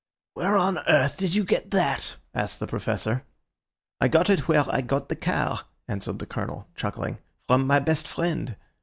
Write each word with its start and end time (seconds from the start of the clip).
"Where 0.33 0.57
on 0.57 0.79
earth 0.87 1.17
did 1.17 1.35
you 1.35 1.43
get 1.43 1.69
that?" 1.69 2.15
asked 2.33 2.59
the 2.59 2.65
Professor. 2.65 3.23
"I 3.99 4.07
got 4.07 4.31
it 4.31 4.47
where 4.47 4.65
I 4.67 4.81
got 4.81 5.09
the 5.09 5.15
car," 5.15 5.65
answered 5.87 6.17
the 6.17 6.25
Colonel, 6.25 6.67
chuckling, 6.73 7.19
"from 7.47 7.67
my 7.67 7.77
best 7.77 8.07
friend. 8.07 8.55